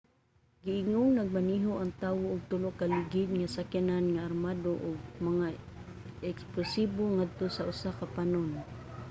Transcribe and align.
giingong 0.63 1.09
nagmaneho 1.15 1.71
ang 1.77 1.91
tawo 2.03 2.23
og 2.33 2.41
tulo 2.51 2.69
ka 2.79 2.85
ligid 2.93 3.29
nga 3.39 3.51
sakyanan 3.55 4.05
nga 4.13 4.25
armado 4.29 4.73
og 4.89 4.97
mga 5.29 5.47
eksplosibo 6.31 7.03
ngadto 7.15 7.45
sa 7.51 7.67
usa 7.71 7.89
ka 7.99 8.05
panon 8.15 8.49